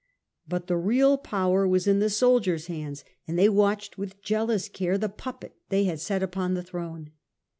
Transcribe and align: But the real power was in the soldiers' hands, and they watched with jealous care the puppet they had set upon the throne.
But 0.47 0.65
the 0.65 0.77
real 0.77 1.15
power 1.19 1.67
was 1.67 1.85
in 1.85 1.99
the 1.99 2.09
soldiers' 2.09 2.65
hands, 2.65 3.03
and 3.27 3.37
they 3.37 3.47
watched 3.47 3.99
with 3.99 4.19
jealous 4.23 4.67
care 4.67 4.97
the 4.97 5.09
puppet 5.09 5.53
they 5.69 5.83
had 5.83 5.99
set 5.99 6.23
upon 6.23 6.55
the 6.55 6.63
throne. 6.63 7.11